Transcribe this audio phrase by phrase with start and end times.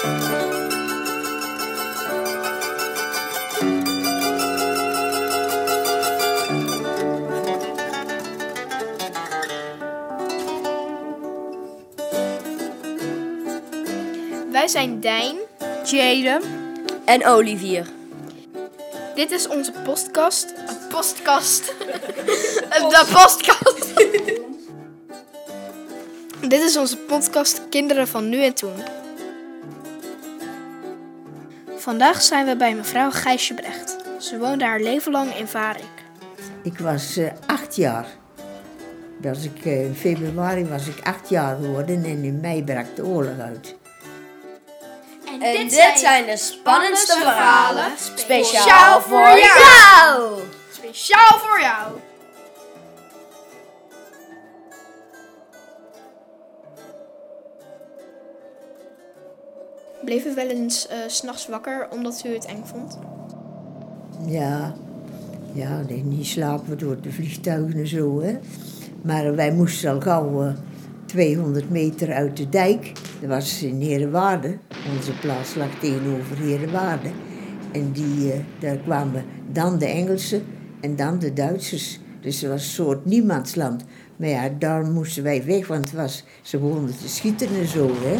[0.00, 0.08] Wij
[14.68, 15.36] zijn Dijn.
[15.84, 16.42] Jaden
[17.04, 17.86] en Olivier.
[19.14, 20.54] Dit is onze postkast.
[20.66, 21.66] Een postkast.
[22.70, 23.94] De postkast.
[26.48, 28.99] Dit is onze podcast Kinderen van Nu en Toen.
[31.80, 33.96] Vandaag zijn we bij mevrouw Gijsje Brecht.
[34.18, 35.84] Ze woonde haar leven lang in Varik.
[36.62, 38.06] Ik was eh, acht jaar.
[39.20, 43.04] Was ik, eh, in februari was ik acht jaar geworden en in mei brak de
[43.04, 43.76] oorlog uit.
[45.40, 50.38] En dit zijn de spannendste verhalen speciaal Speciaal voor voor jou.
[50.72, 51.92] Speciaal voor jou.
[60.10, 62.98] Bleef u wel eens eh, s s'nachts wakker omdat u het eng vond?
[64.26, 64.74] Ja,
[65.52, 68.20] ja niet slapen door de vliegtuigen en zo.
[68.20, 68.38] Hè.
[69.02, 70.52] Maar wij moesten al gauw eh,
[71.04, 72.92] 200 meter uit de dijk.
[73.20, 74.58] Dat was in Herenwaarde.
[74.96, 77.10] Onze plaats lag tegenover Herenwaarde.
[77.72, 80.42] En die, eh, daar kwamen dan de Engelsen
[80.80, 82.00] en dan de Duitsers.
[82.20, 83.84] Dus het was een soort niemandsland.
[84.16, 87.90] Maar ja, daar moesten wij weg, want het was, ze woonden te schieten en zo.
[87.92, 88.18] Hè.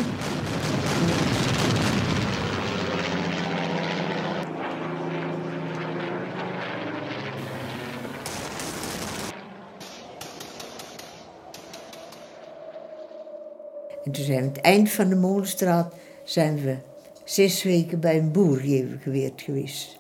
[14.05, 16.77] En toen zijn we aan het eind van de Molenstraat zijn we
[17.25, 18.59] zes weken bij een boer
[19.01, 19.99] geweerd geweest.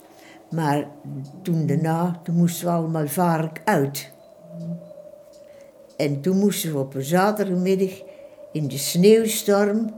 [0.51, 0.87] Maar
[1.43, 4.11] toen daarna, toen moesten we allemaal vark uit.
[5.97, 8.03] En toen moesten we op een zaterdagmiddag
[8.53, 9.95] in de sneeuwstorm,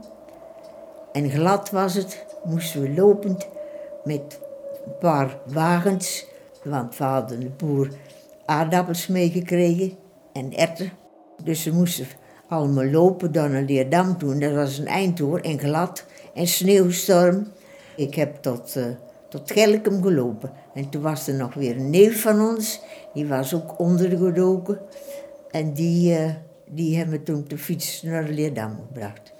[1.11, 3.47] en glad was het, moesten we lopend
[4.03, 4.39] met
[4.85, 6.25] een paar wagens,
[6.63, 7.89] want we hadden de boer
[8.45, 9.97] aardappels meegekregen
[10.33, 10.91] en erwten.
[11.43, 12.07] Dus we moesten
[12.53, 14.39] allemaal lopen dan naar Leerdam toen.
[14.39, 17.47] Dat was een eind hoor, en glad en sneeuwstorm.
[17.95, 18.85] Ik heb tot, eh
[19.33, 20.51] tot Gelkum gelopen.
[20.73, 22.79] En toen was er nog weer een neef van ons,
[23.13, 24.79] die was ook ondergedoken.
[25.51, 26.33] En die, eh,
[26.65, 29.33] die hebben me toen op de fiets naar Leerdam gebracht.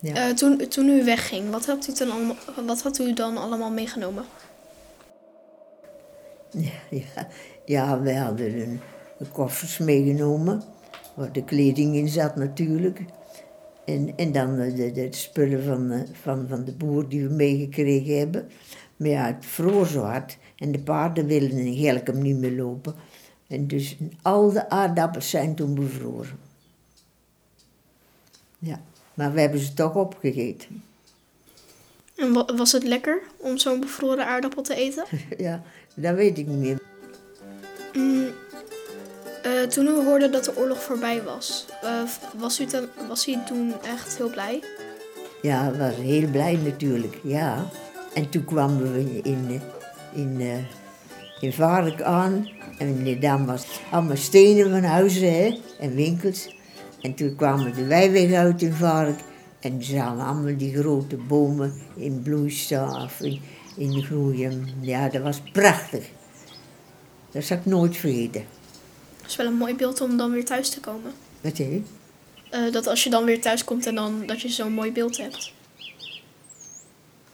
[0.00, 0.14] Ja.
[0.14, 2.36] Eh, toen, toen u wegging, wat had u, dan allemaal,
[2.66, 4.24] wat had u dan allemaal meegenomen?
[6.50, 7.28] Ja, ja,
[7.64, 8.80] ja wij hadden een,
[9.18, 10.62] een koffers meegenomen,
[11.14, 13.00] waar de kleding in zat natuurlijk.
[13.84, 17.34] En, en dan eh, de, de, spullen van, eh, van, van de boer die we
[17.34, 18.48] meegekregen hebben.
[18.96, 22.94] Maar ja, het vroor zo hard en de paarden wilden in Gelkum niet meer lopen.
[23.46, 26.38] En dus al de aardappels zijn toen bevroren.
[28.58, 28.80] Ja,
[29.14, 30.82] maar we hebben ze toch opgegeten.
[32.16, 35.04] En wa- was het lekker om zo'n bevroren aardappel te eten?
[35.46, 35.62] ja,
[35.94, 36.78] dat weet ik niet meer.
[37.92, 38.26] Mm,
[39.44, 42.02] eh, toen u hoorde dat de oorlog voorbij was, eh,
[42.36, 44.62] was, u dan, was u toen echt heel blij?
[45.42, 47.68] Ja, we waren heel blij natuurlijk, ja.
[48.14, 49.60] En toen kwamen we in,
[50.14, 50.56] in, eh,
[51.40, 52.48] in Vark aan.
[52.78, 56.56] En Dam was allemaal stenen van huizen hè, en winkels.
[57.00, 59.20] En toen kwamen de weiweg uit in Vark.
[59.60, 63.40] En we zagen allemaal die grote bomen in bloei staan, of in,
[63.76, 64.68] in groeien.
[64.80, 66.10] Ja, dat was prachtig.
[67.30, 68.44] Dat zal ik nooit vergeten.
[69.24, 71.12] Dat is wel een mooi beeld om dan weer thuis te komen.
[71.40, 71.82] Wat zeg je?
[72.50, 75.16] Eh, dat als je dan weer thuis komt en dan dat je zo'n mooi beeld
[75.16, 75.52] hebt.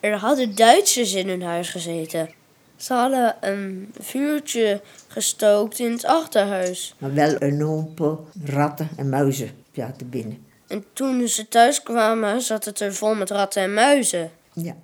[0.01, 2.31] Er hadden Duitsers in hun huis gezeten.
[2.77, 6.95] Ze hadden een vuurtje gestookt in het achterhuis.
[6.99, 10.45] Maar wel een hoop ratten en muizen zaten binnen.
[10.67, 14.31] En toen ze thuis kwamen, zat het er vol met ratten en muizen.
[14.53, 14.77] Ja.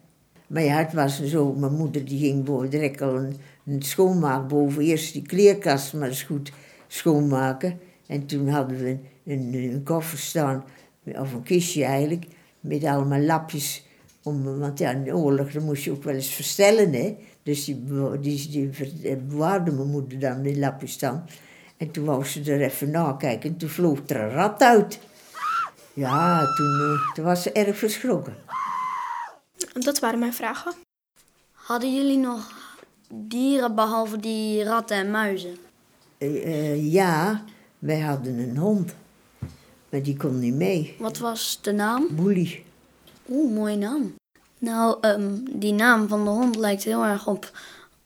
[0.47, 4.49] Maar ja, het was zo, mijn moeder die ging boven direct al een, een schoonmaak
[4.49, 4.83] boven.
[4.83, 6.51] Eerst die kleerkast maar eens goed
[6.89, 7.81] schoonmaken.
[8.07, 10.65] En toen hadden we een, een, een koffer staan,
[11.05, 12.25] of een kistje eigenlijk,
[12.61, 13.85] met allemaal lapjes.
[14.23, 17.17] Om, want ja, in de oorlog dan moest je ook wel eens verstellen, hè.
[17.43, 21.23] Dus die, bewa- die, die ver- bewaarde mijn moeder dan die lapjes dan.
[21.77, 24.99] En toen wou ze er even nakijken en toen vloog er een rat uit.
[25.93, 28.35] Ja, toen, eh, toen was ze erg verschrokken.
[29.73, 30.73] Dat waren mijn vragen.
[31.53, 32.53] Hadden jullie nog
[33.15, 35.57] dieren behalve die ratten en muizen?
[36.19, 37.45] Eh, eh, ja,
[37.79, 38.95] wij hadden een hond.
[39.89, 40.97] Maar die kon niet mee.
[40.99, 42.07] Wat was de naam?
[42.11, 42.65] Boelie.
[43.29, 44.15] Oeh, mooie naam.
[44.59, 47.51] Nou, ehm, die naam van de hond lijkt heel erg op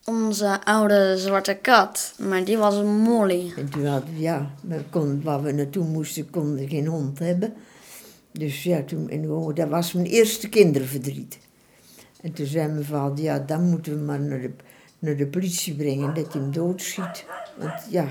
[0.05, 2.15] onze oude zwarte kat.
[2.19, 3.53] Maar die was Molly.
[3.57, 7.55] En toen hadden we, ja, we kon, waar we naartoe moesten, konden geen hond hebben.
[8.33, 11.39] Dus ja, toen, en gewoon, dat was mijn eerste kinderverdriet.
[12.21, 14.51] En toen zei mijn vader, ja, dan moeten we maar naar de,
[15.01, 17.25] naar de politie brengen, dat hij hem doodschiet.
[17.59, 18.07] Want ja,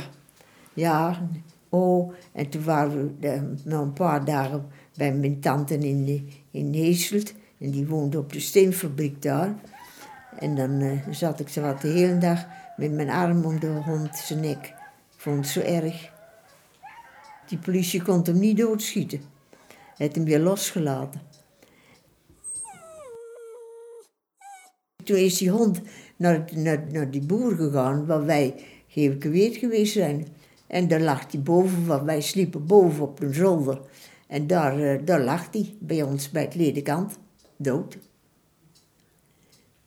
[0.74, 1.30] ja,
[1.70, 7.34] oh, en toen waren we na een paar dagen bij mijn tante in, in Heeselt.
[7.60, 9.56] En die woonde op de steenfabriek daar.
[10.40, 12.46] En dan eh, zat ik zo wat de hele dag
[12.78, 14.66] met mijn arm om de hond zijn nek.
[14.66, 16.12] Ik vond het zo erg.
[17.48, 19.22] Die politie kon hem niet doodschieten.
[19.96, 21.22] Hij had hem weer losgelaten.
[25.10, 25.82] Toen is die hond
[26.16, 28.56] naar, naar, naar die boer gegaan, waar wij
[29.20, 30.28] weet geweest zijn.
[30.68, 33.82] En daar lag hij boven, want wij sliepen boven op een zolder.
[34.28, 37.18] En daar, eh, daar lag hij, bij ons bij het ledekant,
[37.58, 37.98] dood.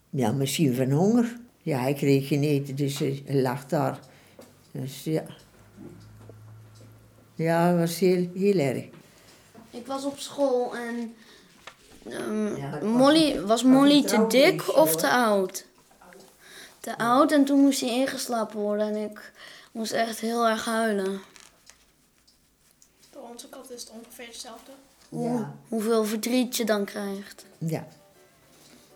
[0.09, 1.39] Ja, misschien van honger.
[1.61, 3.99] Ja, hij kreeg geen eten, dus hij lag daar.
[4.71, 5.23] Dus ja.
[7.35, 8.83] Ja, het was heel, heel erg.
[9.69, 11.13] Ik was op school en
[12.09, 14.99] ehm, Ja, Molly, was Molly te dik of hoor.
[14.99, 15.65] te oud?
[16.79, 19.31] Te oud en toen moest hij ingeslapen worden en ik
[19.71, 21.21] moest echt heel erg huilen.
[23.11, 24.71] Bij onze kat is het ongeveer hetzelfde.
[25.09, 25.55] Ja.
[25.67, 27.45] Hoeveel verdriet je dan krijgt.
[27.57, 27.87] Ja.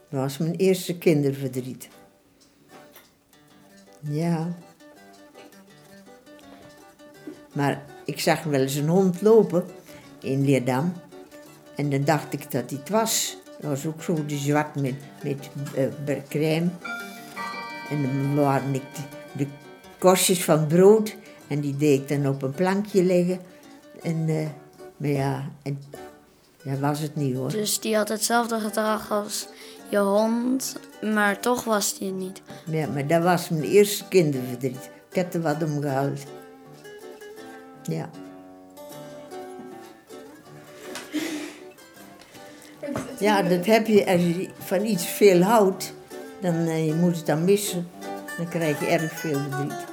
[0.10, 1.88] Dat was mijn eerste kinderverdriet.
[4.02, 4.54] Ja.
[7.54, 9.66] Maar ik zag wel eens een hond lopen
[10.22, 10.94] in Leerdam.
[11.78, 13.38] En dan dacht ik dat hij het was.
[13.60, 15.50] Dat was ook zo de zwart met, met
[16.06, 16.70] eh, crème.
[17.90, 19.02] En dan waren ik de,
[19.38, 19.48] de
[19.98, 21.16] korstjes van brood.
[21.48, 23.40] En die deed ik dan op een plankje leggen.
[24.02, 24.48] En, eh,
[24.98, 25.80] maar ja, en,
[26.64, 27.52] dat was het niet hoor.
[27.52, 29.48] Dus die had hetzelfde gedrag als
[29.90, 32.42] je hond, maar toch was die niet.
[32.66, 34.90] Ja, maar dat was mijn eerste kinderverdriet.
[35.10, 36.24] Ik heb er wat om gehuild.
[37.84, 38.10] Ja.
[43.20, 45.94] Ja, dat heb je als je van iets veel houdt,
[46.42, 47.88] dan eh, je moet het dan missen.
[48.38, 49.86] Dan krijg je erg veel verdriet.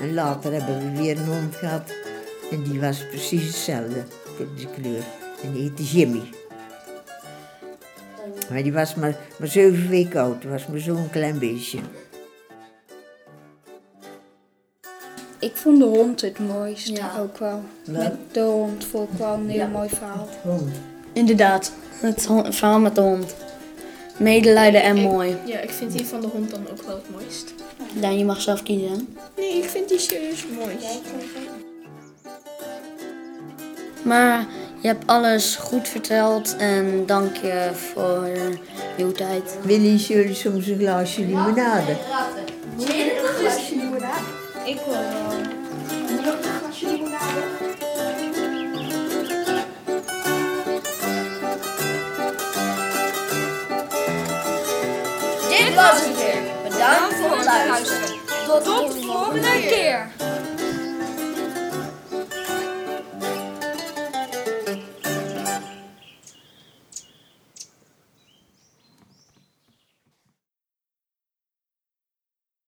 [0.00, 1.94] En later hebben we weer een hond gehad.
[2.50, 4.04] En die was precies hetzelfde,
[4.36, 5.04] de kleur.
[5.42, 6.22] En die heette Jimmy.
[8.50, 10.44] Maar die was maar, maar zeven weken oud.
[10.44, 11.78] was maar zo'n klein beestje.
[15.40, 17.10] Ik vond de hond het mooiste Ja.
[17.20, 17.62] ook wel.
[17.86, 19.66] Met de hond vond ik wel een heel Ja.
[19.66, 20.28] mooi verhaal.
[20.42, 20.70] Hond.
[21.12, 23.34] Inderdaad, het verhaal met de hond.
[24.16, 25.36] Medelijden en mooi.
[25.44, 27.54] Ja, ik vind die van de hond dan ook wel het mooist.
[28.00, 28.88] Daan, je mag zelf kiezen.
[28.90, 28.96] hè?
[29.42, 31.00] Nee, ik vind die serieus het mooist.
[34.02, 34.46] Maar
[34.80, 38.28] je hebt alles goed verteld en dank je voor
[38.98, 39.56] uw tijd.
[39.62, 41.96] Willen jullie soms een glaasje limonade?
[44.64, 45.30] Ik wil wel.
[55.48, 56.42] Dit was het weer.
[56.62, 58.08] Bedankt voor het luisteren.
[58.46, 60.10] Tot de volgende keer.